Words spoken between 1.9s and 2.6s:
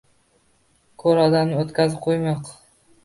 qo‘ymoq–